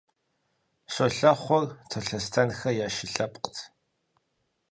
Щолэхъур 0.93 1.63
Талъостэнхэ 1.89 2.69
я 2.85 2.87
шы 2.95 3.05
лъэпкът. 3.13 3.57